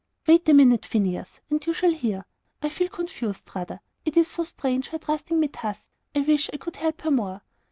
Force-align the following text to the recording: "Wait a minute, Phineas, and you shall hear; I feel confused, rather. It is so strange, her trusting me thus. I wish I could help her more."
"Wait 0.25 0.49
a 0.49 0.53
minute, 0.55 0.83
Phineas, 0.83 1.41
and 1.51 1.63
you 1.67 1.73
shall 1.73 1.91
hear; 1.91 2.25
I 2.59 2.69
feel 2.69 2.89
confused, 2.89 3.51
rather. 3.53 3.81
It 4.03 4.17
is 4.17 4.27
so 4.27 4.43
strange, 4.43 4.87
her 4.87 4.97
trusting 4.97 5.39
me 5.39 5.45
thus. 5.61 5.89
I 6.15 6.21
wish 6.21 6.49
I 6.51 6.57
could 6.57 6.77
help 6.77 7.01
her 7.01 7.11
more." 7.11 7.43